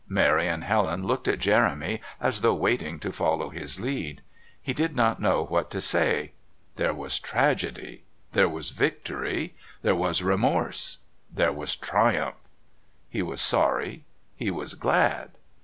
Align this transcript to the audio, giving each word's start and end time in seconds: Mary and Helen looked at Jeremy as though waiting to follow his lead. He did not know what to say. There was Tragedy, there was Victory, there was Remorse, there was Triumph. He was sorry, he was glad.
Mary 0.09 0.47
and 0.47 0.63
Helen 0.63 1.03
looked 1.03 1.27
at 1.27 1.37
Jeremy 1.37 2.01
as 2.19 2.41
though 2.41 2.55
waiting 2.55 2.97
to 3.01 3.11
follow 3.13 3.49
his 3.49 3.79
lead. 3.79 4.23
He 4.59 4.73
did 4.73 4.95
not 4.95 5.21
know 5.21 5.45
what 5.45 5.69
to 5.69 5.79
say. 5.79 6.31
There 6.75 6.91
was 6.91 7.19
Tragedy, 7.19 8.03
there 8.31 8.49
was 8.49 8.71
Victory, 8.71 9.53
there 9.83 9.93
was 9.93 10.23
Remorse, 10.23 10.97
there 11.31 11.53
was 11.53 11.75
Triumph. 11.75 12.33
He 13.11 13.21
was 13.21 13.41
sorry, 13.41 14.03
he 14.35 14.49
was 14.49 14.73
glad. 14.73 15.33